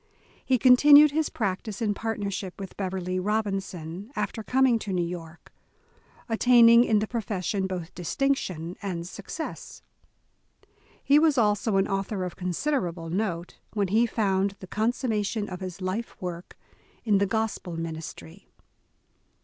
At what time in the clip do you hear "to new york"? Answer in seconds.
4.79-5.53